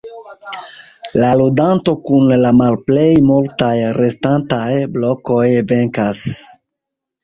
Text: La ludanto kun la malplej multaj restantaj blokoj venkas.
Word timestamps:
La 1.23 1.29
ludanto 1.41 1.95
kun 2.09 2.33
la 2.47 2.53
malplej 2.63 3.07
multaj 3.29 3.71
restantaj 4.01 4.67
blokoj 4.99 5.49
venkas. 5.75 6.29